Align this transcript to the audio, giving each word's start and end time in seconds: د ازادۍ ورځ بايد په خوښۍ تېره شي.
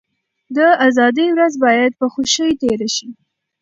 د 0.55 0.57
ازادۍ 0.87 1.27
ورځ 1.31 1.53
بايد 1.63 1.91
په 1.99 2.05
خوښۍ 2.13 2.51
تېره 2.61 2.87
شي. 2.95 3.09